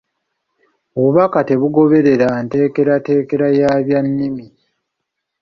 [0.97, 4.45] Obubaka tebugoberera nteekerateekera y’abyannimi.